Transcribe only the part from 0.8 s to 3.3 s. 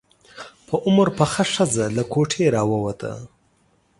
عمر پخه ښځه له کوټې راووته.